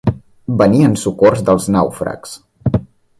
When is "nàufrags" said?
1.77-2.33